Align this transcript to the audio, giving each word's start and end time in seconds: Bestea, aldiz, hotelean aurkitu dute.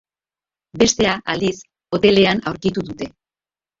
Bestea, 0.83 1.11
aldiz, 1.33 1.53
hotelean 1.99 2.43
aurkitu 2.53 2.87
dute. 2.89 3.11